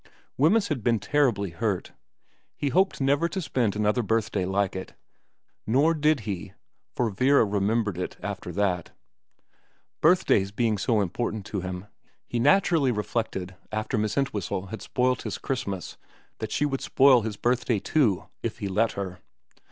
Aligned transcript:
Wemyss 0.35 0.69
had 0.69 0.83
been 0.83 0.97
terribly 0.97 1.51
hurt. 1.51 1.91
He 2.55 2.69
hoped 2.69 2.99
never 3.01 3.29
to 3.29 3.39
spend 3.39 3.75
another 3.75 4.01
birthday 4.01 4.45
like 4.45 4.75
it. 4.75 4.95
Nor 5.67 5.93
did 5.93 6.21
he, 6.21 6.53
for 6.95 7.11
Vera 7.11 7.45
remembered 7.45 7.99
it 7.99 8.17
after 8.19 8.51
that. 8.53 8.93
Birthdays 10.01 10.51
being 10.51 10.79
so 10.79 11.01
important 11.01 11.45
to 11.45 11.61
him, 11.61 11.85
he 12.25 12.39
naturally 12.39 12.91
reflected 12.91 13.55
after 13.71 13.95
Miss 13.95 14.17
Entwhistle 14.17 14.65
had 14.71 14.81
spoilt 14.81 15.21
his 15.21 15.37
Christmas 15.37 15.97
that 16.39 16.51
she 16.51 16.65
would 16.65 16.81
spoil 16.81 17.21
his 17.21 17.37
birthday 17.37 17.77
too 17.77 18.25
if 18.41 18.57
he 18.57 18.67
let 18.67 18.93
her. 18.93 19.19